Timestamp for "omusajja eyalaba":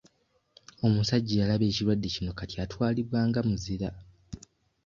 0.85-1.65